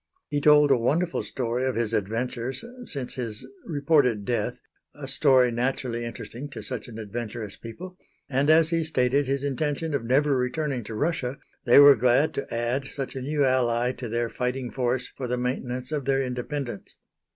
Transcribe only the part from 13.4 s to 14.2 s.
ally to